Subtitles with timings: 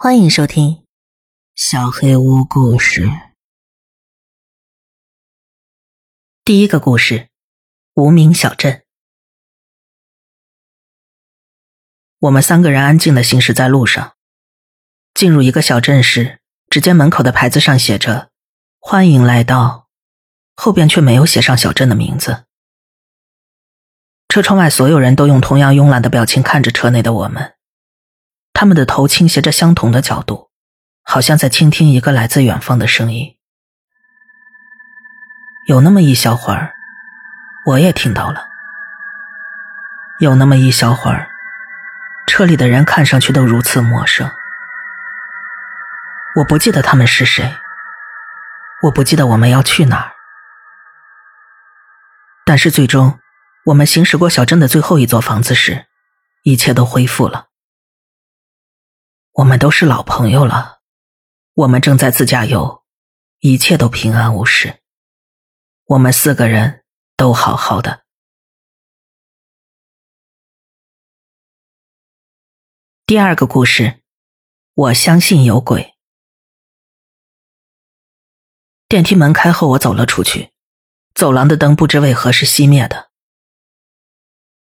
[0.00, 0.74] 欢迎收听
[1.56, 3.06] 《小黑屋故事》
[6.44, 7.30] 第一个故事：
[7.94, 8.84] 无名小镇。
[12.20, 14.14] 我们三个人安静的行驶在路上，
[15.14, 16.38] 进入一个小镇时，
[16.70, 18.30] 只见门口的牌子上写着
[18.78, 19.88] “欢迎来到”，
[20.54, 22.44] 后边却没有写上小镇的名字。
[24.28, 27.57] 车窗外，所有人都用同样慵懒的表情看着车内的我们。
[28.60, 30.50] 他们的头倾斜着相同的角度，
[31.04, 33.36] 好像在倾听一个来自远方的声音。
[35.68, 36.74] 有那么一小会儿，
[37.66, 38.48] 我也听到了。
[40.18, 41.30] 有那么一小会儿，
[42.26, 44.28] 车里的人看上去都如此陌生。
[46.34, 47.54] 我不记得他们是谁，
[48.82, 50.10] 我不记得我们要去哪儿。
[52.44, 53.20] 但是最终，
[53.66, 55.86] 我们行驶过小镇的最后一座房子时，
[56.42, 57.47] 一切都恢复了。
[59.38, 60.80] 我们都是老朋友了，
[61.54, 62.82] 我们正在自驾游，
[63.38, 64.82] 一切都平安无事。
[65.84, 66.84] 我们四个人
[67.16, 68.04] 都好好的。
[73.06, 74.02] 第二个故事，
[74.74, 75.94] 我相信有鬼。
[78.88, 80.50] 电梯门开后，我走了出去，
[81.14, 83.12] 走廊的灯不知为何是熄灭的。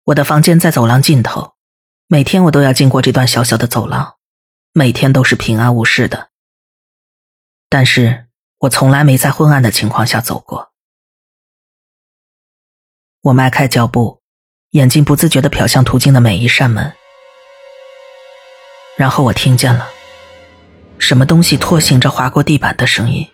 [0.05, 1.55] 我的房间在走廊尽头，
[2.07, 4.14] 每天我都要经过这段小小的走廊。
[4.77, 6.31] 每天都是平安无事的，
[7.69, 8.25] 但是
[8.57, 10.73] 我从来没在昏暗的情况下走过。
[13.21, 14.21] 我迈开脚步，
[14.71, 16.91] 眼睛不自觉的瞟向途经的每一扇门，
[18.97, 19.87] 然后我听见了
[20.99, 23.25] 什么东西拖行着划过地板的声音。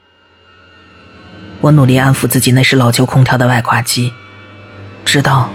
[1.61, 4.14] 我努力安抚自己，那是老旧空调的外挂机，
[5.03, 5.50] 直到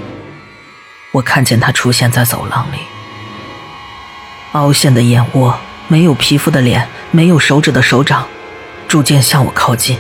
[1.13, 2.79] 我看见它出现在走廊里，
[4.51, 5.57] 凹陷的眼窝。
[5.89, 8.27] 没有皮肤的脸，没有手指的手掌，
[8.89, 9.97] 逐渐向我靠近。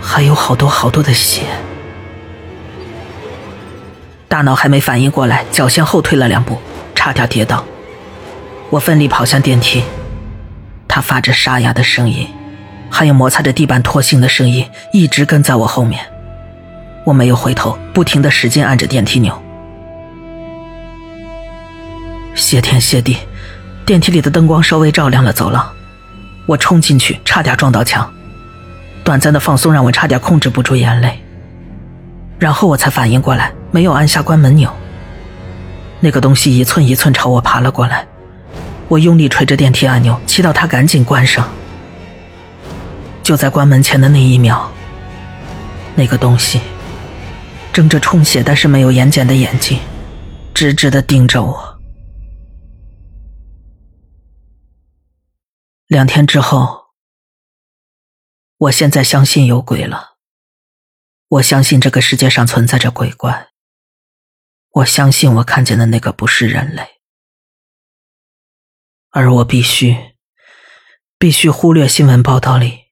[0.00, 1.42] 还有好多好多的血。
[4.28, 6.58] 大脑还没反应过来，脚先后退了两步，
[6.94, 7.64] 差点跌倒。
[8.70, 9.82] 我奋力跑向电梯，
[10.86, 12.28] 它发着沙哑的声音，
[12.90, 16.04] 还有摩擦着地板拖行的声音，一直跟在我后面。
[17.04, 19.40] 我没有回头，不停的使劲按着电梯钮。
[22.34, 23.18] 谢天谢地。
[23.86, 25.70] 电梯里的灯光稍微照亮了走廊，
[26.46, 28.10] 我冲进去，差点撞到墙。
[29.02, 31.22] 短暂的放松让我差点控制不住眼泪，
[32.38, 34.72] 然后我才反应过来，没有按下关门钮。
[36.00, 38.06] 那个东西一寸一寸朝我爬了过来，
[38.88, 41.46] 我用力捶着电梯按钮，祈祷它赶紧关上。
[43.22, 44.66] 就在关门前的那一秒，
[45.94, 46.60] 那个东西
[47.70, 49.78] 睁着充血但是没有眼睑的眼睛，
[50.54, 51.73] 直直的盯着我。
[55.86, 56.94] 两天之后，
[58.56, 60.16] 我现在相信有鬼了。
[61.28, 63.50] 我相信这个世界上存在着鬼怪。
[64.70, 67.00] 我相信我看见的那个不是人类，
[69.10, 70.16] 而我必须，
[71.18, 72.86] 必须忽略新闻报道里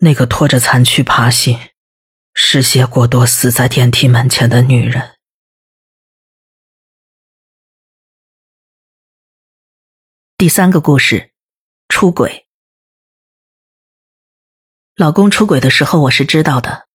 [0.00, 1.58] 那个拖着残躯爬行、
[2.34, 5.14] 失血过多死在电梯门前的女人。
[10.36, 11.33] 第三个故事。
[11.88, 12.46] 出轨，
[14.96, 16.88] 老公出轨的时候，我是知道的。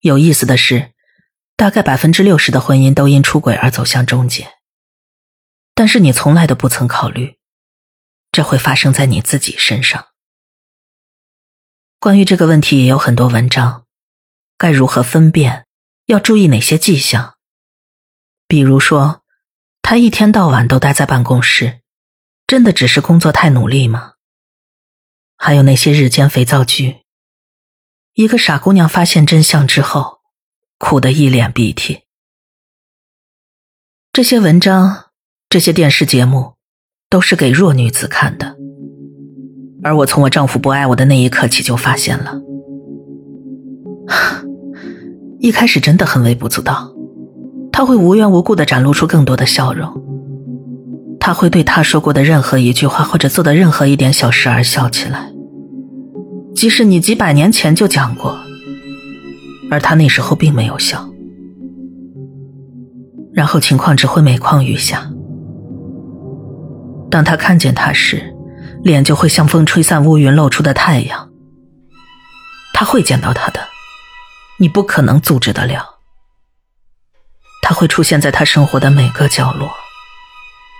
[0.00, 0.94] 有意思的是，
[1.56, 4.54] 大概百分之六十的婚姻都因出轨而走向终结。
[5.74, 7.38] 但是你从来都不曾考虑，
[8.30, 10.08] 这会发生在你自己身上。
[11.98, 13.86] 关于这个问题也有很多文章，
[14.56, 15.66] 该如何分辨？
[16.06, 17.36] 要注意哪些迹象？
[18.46, 19.22] 比如说，
[19.82, 21.81] 他一天到晚都待在办公室。
[22.46, 24.12] 真的只是工作太努力吗？
[25.36, 26.98] 还有那些日间肥皂剧，
[28.14, 30.18] 一个傻姑娘发现真相之后，
[30.78, 32.02] 哭得一脸鼻涕。
[34.12, 35.06] 这些文章，
[35.48, 36.54] 这些电视节目，
[37.08, 38.56] 都是给弱女子看的。
[39.82, 42.40] 而我从我丈夫不爱我的那一刻起就发现了，
[45.40, 46.92] 一开始真的很微不足道，
[47.72, 50.01] 他会无缘无故的展露出更多的笑容。
[51.24, 55.30] 他会对他说过的任何一句话或者做的任何一点小事而笑起来，
[56.52, 58.36] 即使你几百年前就讲过，
[59.70, 61.08] 而他那时候并没有笑。
[63.32, 65.12] 然后情况只会每况愈下。
[67.08, 68.34] 当他看见他时，
[68.82, 71.30] 脸就会像风吹散乌云露出的太阳。
[72.74, 73.60] 他会见到他的，
[74.58, 76.00] 你不可能阻止得了。
[77.62, 79.70] 他会出现在他生活的每个角落。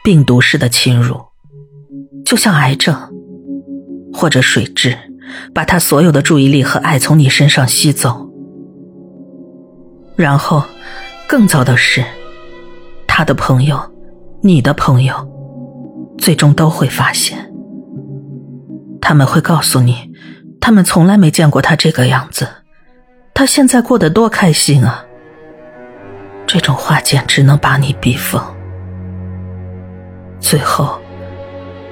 [0.03, 1.21] 病毒式的侵入，
[2.25, 2.97] 就像癌症，
[4.13, 4.97] 或者水蛭，
[5.55, 8.29] 把他所有的注意力和爱从你身上吸走。
[10.17, 10.65] 然后，
[11.29, 12.05] 更糟的是，
[13.07, 13.81] 他的朋友，
[14.43, 15.15] 你的朋友，
[16.19, 17.53] 最终都会发现。
[19.01, 20.11] 他们会告诉你，
[20.61, 22.49] 他们从来没见过他这个样子，
[23.35, 25.05] 他现在过得多开心啊！
[26.45, 28.43] 这种话简直能把你逼疯。
[30.43, 31.01] 最后，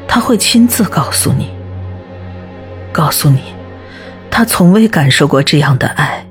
[0.06, 1.48] 他会亲自告诉你，
[2.92, 3.54] 告诉你，
[4.30, 6.26] 他从未感受过这样的爱，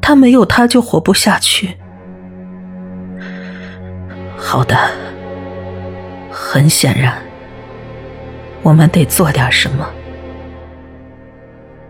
[0.00, 1.76] 他没有他就活不下去。
[4.36, 4.76] 好的，
[6.30, 7.14] 很显然。
[8.62, 9.88] 我们得做点什么。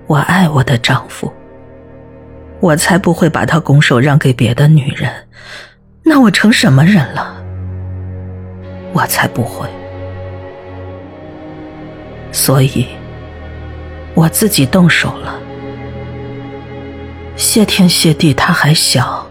[0.06, 1.30] 我爱我的丈夫，
[2.60, 5.10] 我才不会把他拱手让给别的女人。
[6.04, 7.41] 那我成什么人了？
[8.92, 9.68] 我才不会。
[12.32, 12.86] 所以，
[14.14, 15.38] 我自己动手了。
[17.36, 19.26] 谢天谢地，他还小。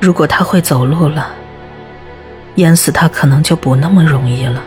[0.00, 1.34] 如果他会走路了，
[2.56, 4.62] 淹死他可能就不那么容易了。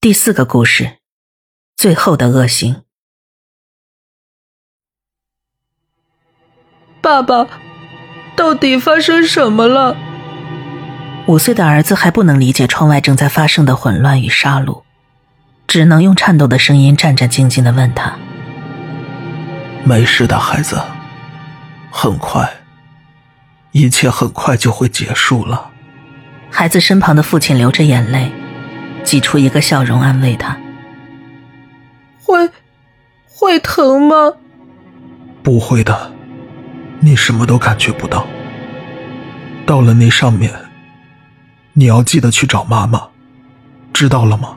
[0.00, 0.98] 第四个故事，
[1.76, 2.84] 最后的恶行。
[7.02, 7.46] 爸爸，
[8.40, 9.94] 到底发生什么了？
[11.26, 14.80] 五岁的儿子还不能理解窗外正在发生的混乱与杀戮，
[15.66, 18.14] 只能用颤抖的声音战战兢兢的问他
[19.84, 20.80] ：“没事的，孩子，
[21.90, 22.50] 很快，
[23.72, 25.68] 一切很快就会结束了。”
[26.50, 28.32] 孩子身旁的父亲流着眼泪。
[29.02, 30.56] 挤出一个笑容安慰他
[32.24, 32.50] ：“会，
[33.26, 34.32] 会疼吗？
[35.42, 36.12] 不会的，
[37.00, 38.26] 你什么都感觉不到。
[39.66, 40.52] 到了那上面，
[41.72, 43.08] 你要记得去找妈妈，
[43.92, 44.56] 知道了吗？”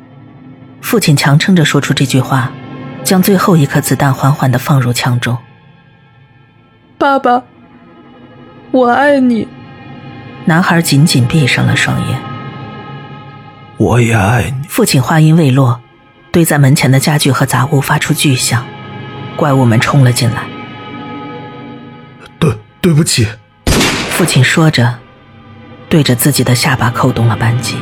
[0.82, 2.52] 父亲强撑着说出这句话，
[3.04, 5.38] 将最后一颗子弹缓缓的放入枪中。
[6.98, 7.44] 爸爸，
[8.72, 9.48] 我爱你。
[10.46, 12.20] 男孩紧紧闭上了双眼。
[13.78, 14.68] 我也爱你。
[14.68, 15.80] 父亲话音未落，
[16.32, 18.66] 堆在门前的家具和杂物发出巨响，
[19.38, 20.44] 怪物们冲了进来。
[22.84, 23.26] 对，不起。
[24.12, 25.00] 父亲说着，
[25.90, 27.78] 对着自己的下巴扣动了扳机。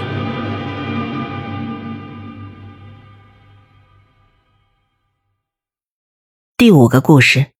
[6.56, 7.54] 第五个故事，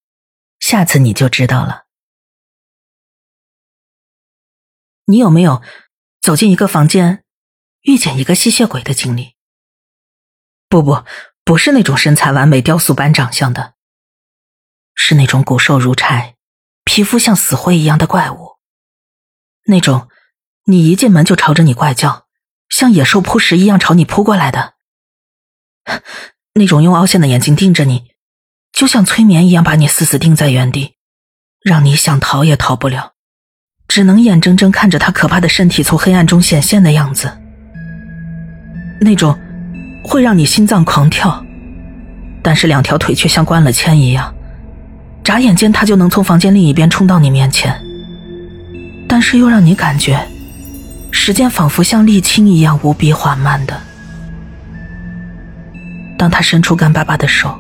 [0.60, 1.86] 下次你就知道了。
[5.06, 5.64] 你有没有
[6.22, 7.24] 走进一个房间？
[7.82, 9.36] 遇见一个吸血鬼的经历。
[10.70, 11.04] 不不，
[11.44, 13.74] 不是那种身材完美、雕塑般长相的，
[14.94, 16.36] 是那种骨瘦如柴、
[16.84, 18.58] 皮肤像死灰一样的怪物。
[19.68, 20.08] 那种
[20.66, 22.26] 你一进门就朝着你怪叫，
[22.70, 24.74] 像野兽扑食一样朝你扑过来的。
[26.54, 28.12] 那种用凹陷的眼睛盯着你，
[28.72, 30.96] 就像催眠一样把你死死盯在原地，
[31.64, 33.14] 让你想逃也逃不了，
[33.88, 37.38] 只能眼睁睁看着他可怕的身体从黑暗中显现的样子。
[39.00, 39.40] 那种
[40.04, 41.44] 会让你心脏狂跳，
[42.44, 44.34] 但是两条腿却像关了铅一样，
[45.24, 47.80] 眨眼间他就能从房间另一边冲到你面前，
[49.08, 50.20] 但是又让你感觉
[51.12, 53.80] 时间仿佛像沥青一样无比缓慢的。
[56.18, 57.60] 当他伸出干巴巴的手，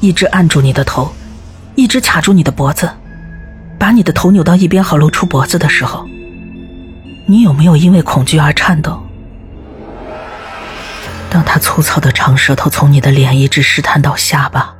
[0.00, 1.12] 一只按住你的头，
[1.74, 2.90] 一只卡住你的脖子，
[3.78, 6.06] 把你的头扭到一边好露出脖子的时候，
[7.26, 9.02] 你有没有因为恐惧而颤抖？
[11.28, 14.74] 当他粗糙的长舌头从你的脸一直试探到下巴，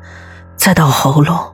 [0.57, 1.52] 再到喉咙，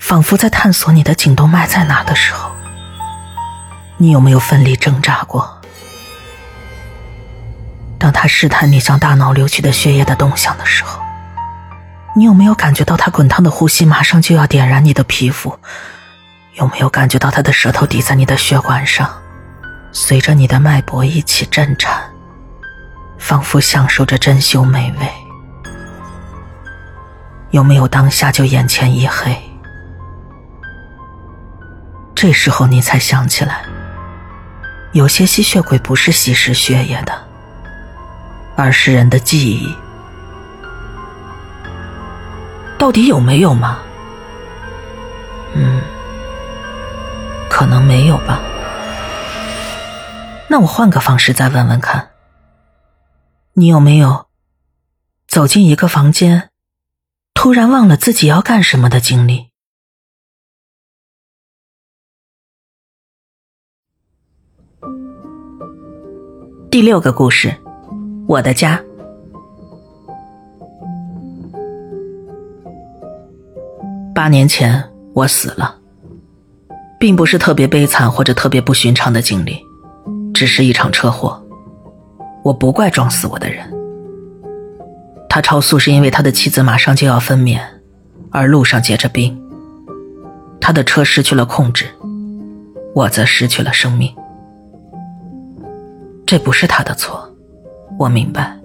[0.00, 2.50] 仿佛在探索你的颈动脉在哪的时候，
[3.98, 5.60] 你有没有奋力挣扎过？
[7.98, 11.00] 当他试探你向大脑流去的血液的动向的时候，
[12.16, 15.56] 你有没有感觉到他滚烫的呼吸马上就要点燃你的皮肤？
[16.54, 19.08] 有没有感觉到他的舌头抵在你的血管上，
[19.92, 22.02] 随着你的脉搏一起震颤？
[23.18, 25.08] 仿佛享受着珍馐美味，
[27.50, 29.36] 有没有当下就眼前一黑？
[32.20, 33.64] 这时候你才想起来，
[34.92, 37.18] 有些吸血鬼不是吸食血液的，
[38.56, 39.74] 而是人的记忆。
[42.78, 43.78] 到底有没有吗？
[45.54, 45.80] 嗯，
[47.48, 48.38] 可能没有吧。
[50.46, 52.10] 那我换个方式再问问看。
[53.54, 54.26] 你有没有
[55.26, 56.50] 走进一个房间，
[57.32, 59.49] 突然忘了自己要干什么的经历？
[66.70, 67.52] 第六个故事，
[68.28, 68.80] 我的家。
[74.14, 74.80] 八年前
[75.12, 75.74] 我死了，
[77.00, 79.60] 并不是特别悲惨或者特别不寻常的经历，
[80.32, 81.44] 只是一场车祸。
[82.44, 83.68] 我不怪撞死我的人，
[85.28, 87.58] 他超速是因为他的妻子马上就要分娩，
[88.30, 89.36] 而路上结着冰，
[90.60, 91.86] 他的车失去了控制，
[92.94, 94.14] 我则失去了生命。
[96.30, 97.28] 这不是他的错，
[97.98, 98.56] 我明白。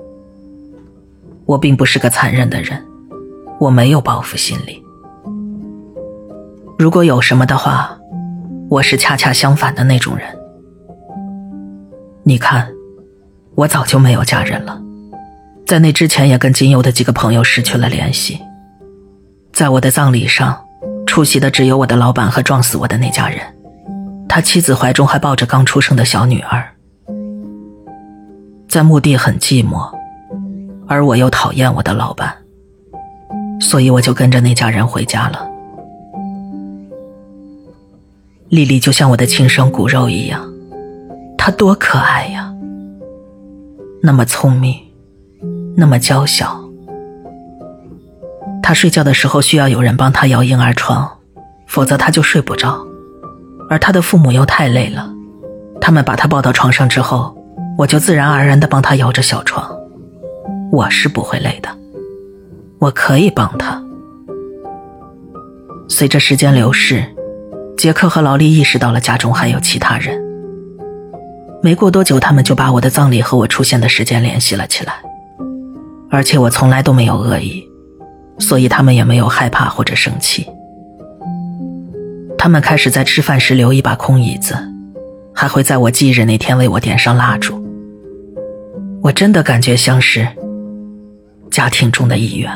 [1.48, 2.80] 我并不是个残忍的人，
[3.60, 4.80] 我没有报复心理。
[6.78, 7.98] 如果有什么的话，
[8.70, 10.28] 我是恰恰相反的那种人。
[12.22, 12.72] 你看，
[13.56, 14.80] 我早就没有家人了，
[15.66, 18.40] 在那之前也跟仅有的几个朋友失去了联系。
[19.52, 20.64] 在我的葬礼上，
[21.08, 23.40] 出席的只有我的老板和撞死我的那家人，
[24.30, 26.64] 他妻子怀中还抱着刚出生的小女儿。
[28.76, 29.90] 在墓地很寂寞，
[30.86, 32.36] 而我又讨厌我的老板，
[33.62, 35.50] 所以我就跟着那家人回家了。
[38.50, 40.46] 丽丽就像我的亲生骨肉一样，
[41.38, 42.54] 她多可爱呀！
[44.04, 44.78] 那么聪明，
[45.78, 46.60] 那么娇小。
[48.62, 51.10] 她睡觉的时候需要有人帮她摇婴儿床，
[51.66, 52.78] 否则她就睡不着。
[53.70, 55.10] 而她的父母又太累了，
[55.80, 57.34] 他们把她抱到床上之后。
[57.78, 59.70] 我就自然而然的帮他摇着小床，
[60.72, 61.70] 我是不会累的，
[62.80, 63.84] 我可以帮他。
[65.90, 67.04] 随着时间流逝，
[67.78, 70.24] 杰克和劳力意识到了家中还有其他人。
[71.62, 74.94] 没过多久，他们就把我的葬礼和我出现的时间联系了起来，
[76.10, 77.68] 而且我从来都没有恶意，
[78.40, 80.48] 所以他们也没有害怕或者生气。
[82.38, 84.56] 他们开始在吃饭时留一把空椅子，
[85.34, 87.65] 还会在我忌日那天为我点上蜡烛。
[89.06, 90.28] 我真的感觉像是
[91.52, 92.52] 家庭中的一员。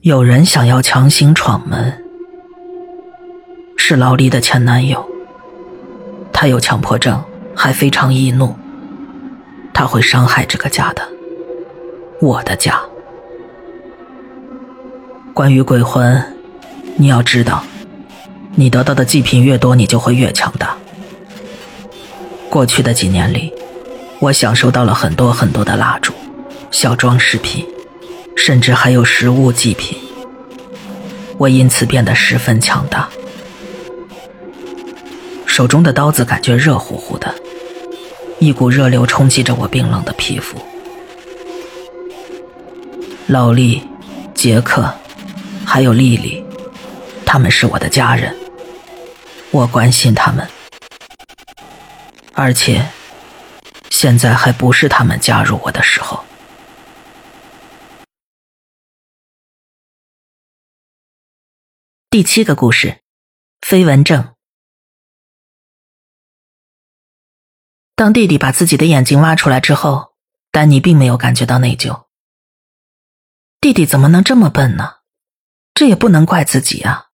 [0.00, 2.02] 有人想要强行闯门，
[3.76, 5.06] 是劳力的前男友。
[6.32, 7.22] 他有强迫症，
[7.54, 8.54] 还非常易怒。
[9.74, 11.06] 他会伤害这个家的，
[12.22, 12.80] 我的家。
[15.34, 16.24] 关于鬼魂，
[16.96, 17.62] 你要知道，
[18.54, 20.74] 你得到的祭品越多，你就会越强大。
[22.54, 23.52] 过去的几年里，
[24.20, 26.12] 我享受到了很多很多的蜡烛、
[26.70, 27.66] 小装饰品，
[28.36, 29.98] 甚至还有食物祭品。
[31.36, 33.08] 我因此变得十分强大。
[35.46, 37.34] 手中的刀子感觉热乎乎的，
[38.38, 40.56] 一股热流冲击着我冰冷的皮肤。
[43.26, 43.82] 劳力、
[44.32, 44.88] 杰克，
[45.64, 46.44] 还有丽丽，
[47.26, 48.32] 他们是我的家人，
[49.50, 50.46] 我关心他们。
[52.36, 52.90] 而且，
[53.90, 56.24] 现在还不是他们加入我的时候。
[62.10, 63.02] 第七个故事，
[63.60, 64.34] 飞蚊症。
[67.94, 70.14] 当弟弟把自己的眼睛挖出来之后，
[70.50, 72.06] 丹尼并没有感觉到内疚。
[73.60, 74.96] 弟弟怎么能这么笨呢？
[75.72, 77.10] 这也不能怪自己啊。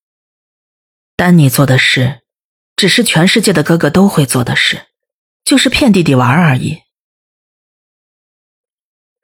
[1.15, 2.23] 丹尼做的事，
[2.75, 4.90] 只是全世界的哥哥都会做的事。
[5.45, 6.79] 就是骗弟弟玩而已。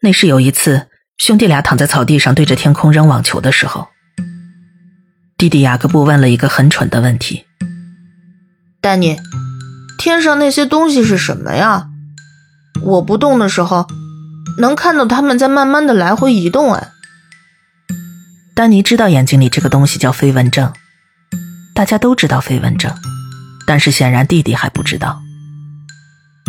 [0.00, 3.88] 那是有一次，兄弟俩躺在草地上对着天空扔网球的时候，
[5.38, 7.46] 弟弟雅各布问了一个很蠢的问题
[8.80, 9.16] ：“丹尼，
[9.98, 11.88] 天上那些东西是什么呀？
[12.82, 13.86] 我不动的时候，
[14.58, 16.88] 能看到他们在慢慢的来回移动。”哎，
[18.54, 20.72] 丹尼知道眼睛里这个东西叫飞蚊症，
[21.74, 22.94] 大家都知道飞蚊症，
[23.66, 25.22] 但是显然弟弟还不知道。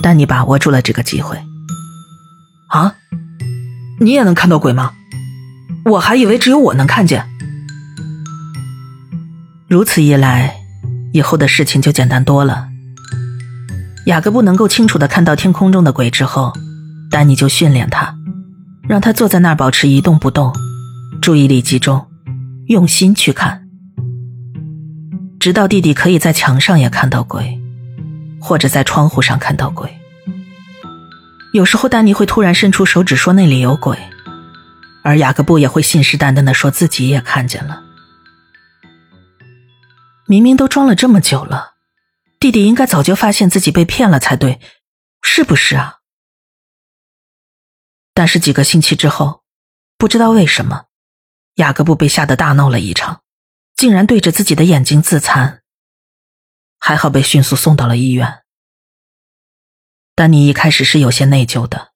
[0.01, 1.37] 但你把握住了这个机会，
[2.67, 2.95] 啊？
[3.99, 4.93] 你也能看到鬼吗？
[5.85, 7.27] 我还以为只有我能看见。
[9.67, 10.55] 如此一来，
[11.13, 12.67] 以后的事情就简单多了。
[14.05, 16.53] 雅各布能够清楚的看到天空中的鬼之后，
[17.09, 18.15] 丹尼就训练他，
[18.87, 20.53] 让他坐在那儿保持一动不动，
[21.21, 22.05] 注意力集中，
[22.67, 23.67] 用心去看，
[25.39, 27.59] 直到弟弟可以在墙上也看到鬼。
[28.47, 29.99] 或者在窗户上看到鬼，
[31.51, 33.99] 有时候丹尼会突然伸出手指说那里有鬼，
[35.03, 37.83] 而雅各布也会信誓旦旦的说自己也看见了。
[40.27, 41.73] 明明都装了这么久了，
[42.39, 44.61] 弟弟应该早就发现自己被骗了才对，
[45.21, 45.95] 是不是啊？
[48.13, 49.43] 但是几个星期之后，
[49.97, 50.85] 不知道为什么，
[51.55, 53.23] 雅各布被吓得大闹了一场，
[53.75, 55.63] 竟然对着自己的眼睛自残。
[56.87, 58.43] 还好被迅速送到了医院。
[60.15, 61.91] 丹尼一开始是有些内疚的。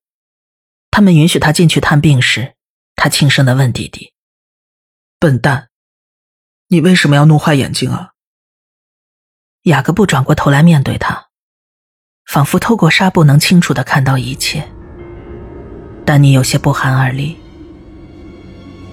[0.89, 2.55] 他们允许他进去探病时，
[2.97, 4.11] 他轻声的问弟弟
[5.17, 5.69] ：“笨蛋，
[6.67, 8.09] 你为什么要弄坏眼睛啊？”
[9.63, 11.29] 雅各布转过头来面对他，
[12.25, 14.69] 仿佛透过纱布能清楚的看到一切。
[16.05, 17.39] 丹尼有些不寒而栗：“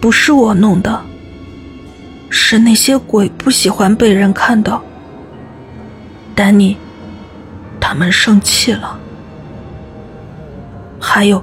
[0.01, 1.05] 不是我弄的，
[2.31, 4.85] 是那些鬼不喜欢被人看到。
[6.39, 6.77] 丹尼，
[7.81, 8.97] 他们生气了。
[11.01, 11.43] 还有。”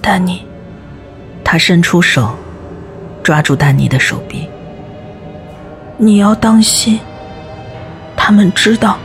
[0.00, 0.46] 丹尼，
[1.44, 2.34] 他伸出手，
[3.22, 4.48] 抓住丹尼的手臂。
[5.98, 6.98] 你要当心，
[8.16, 8.96] 他们知道，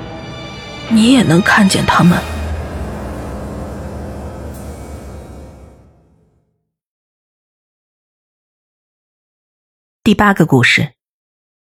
[0.88, 2.18] 你也能看见他们。
[10.02, 10.94] 第八个故事，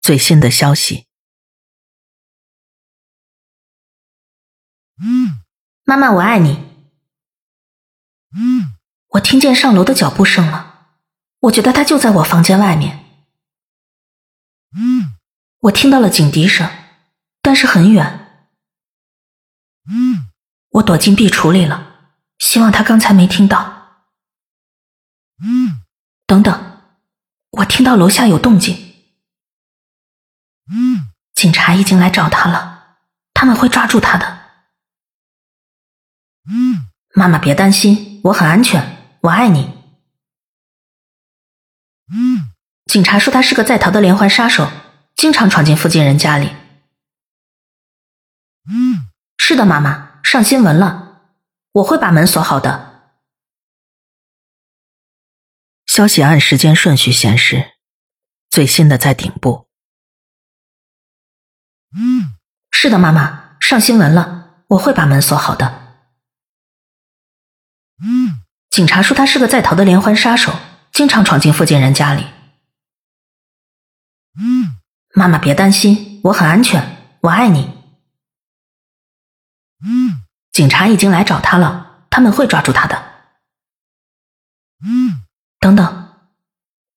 [0.02, 1.05] 最新的消息。
[5.86, 6.66] 妈妈，我爱你。
[9.10, 10.88] 我听见上楼的脚步声了，
[11.42, 13.06] 我觉得他就在我房间外面。
[14.76, 15.16] 嗯，
[15.60, 16.70] 我听到了警笛声，
[17.42, 18.50] 但是很远。
[19.88, 20.32] 嗯，
[20.70, 24.06] 我躲进壁橱里了，希望他刚才没听到。
[25.42, 25.84] 嗯，
[26.26, 26.82] 等等，
[27.52, 28.76] 我听到楼下有动静。
[30.72, 32.98] 嗯，警察已经来找他了，
[33.34, 34.35] 他们会抓住他的。
[36.48, 39.18] 嗯，妈妈别担心，我很安全。
[39.22, 39.74] 我爱你。
[42.86, 44.70] 警察说他是个在逃的连环杀手，
[45.16, 46.56] 经常闯进附近人家里。
[49.38, 51.22] 是的，妈妈上新闻了，
[51.74, 53.14] 我会把门锁好的。
[55.86, 57.74] 消息按时间顺序显示，
[58.50, 59.68] 最新的在顶部。
[61.96, 62.38] 嗯，
[62.72, 65.85] 是的，妈妈上新闻了，我会把门锁好的。
[68.76, 70.54] 警察说他是个在逃的连环杀手，
[70.92, 72.26] 经常闯进附近人家里。
[75.14, 77.72] 妈妈别担心，我很安全，我爱你。
[79.86, 83.02] 嗯，警察已经来找他了，他们会抓住他的。
[84.84, 85.24] 嗯，
[85.62, 86.10] 等等，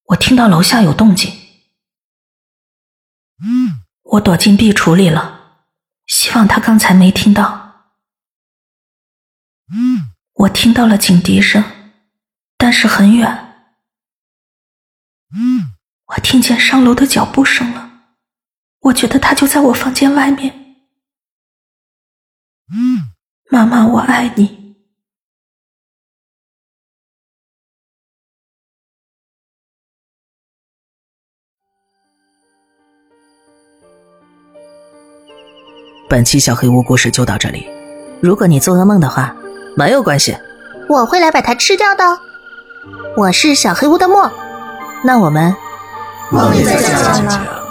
[0.07, 1.33] 我听到楼下有动静。
[3.41, 5.61] 嗯，我躲进壁橱里了，
[6.09, 7.93] 希望他刚才没听到。
[9.73, 10.08] 嗯。
[10.39, 11.65] 我听到了警笛声，
[12.57, 13.47] 但是很远。
[16.07, 18.15] 我听见上楼的脚步声了，
[18.83, 20.77] 我觉得他就在我房间外面。
[23.51, 24.77] 妈妈，我爱你。
[36.09, 37.67] 本期小黑屋故事就到这里，
[38.23, 39.35] 如果你做噩梦的话。
[39.79, 40.37] 没有关系，
[40.89, 42.03] 我会来把它吃掉的。
[43.17, 44.29] 我是小黑屋的墨，
[45.05, 45.55] 那我们
[46.33, 47.68] 梦里再见了。